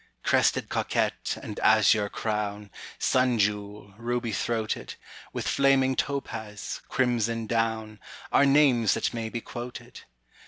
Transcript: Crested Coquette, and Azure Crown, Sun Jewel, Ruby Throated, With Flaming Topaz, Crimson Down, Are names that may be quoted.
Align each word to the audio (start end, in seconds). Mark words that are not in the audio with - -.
Crested 0.23 0.67
Coquette, 0.67 1.37
and 1.43 1.59
Azure 1.59 2.09
Crown, 2.09 2.71
Sun 2.97 3.37
Jewel, 3.37 3.93
Ruby 3.99 4.31
Throated, 4.31 4.95
With 5.31 5.47
Flaming 5.47 5.95
Topaz, 5.95 6.81
Crimson 6.89 7.45
Down, 7.45 7.99
Are 8.31 8.47
names 8.47 8.95
that 8.95 9.13
may 9.13 9.29
be 9.29 9.41
quoted. 9.41 10.01